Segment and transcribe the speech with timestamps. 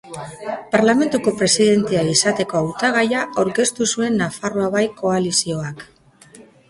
[0.75, 5.85] Parlamentuko presidentea izateko hautagaia aurkeztu zuen Nafarroa Bai koalizioak.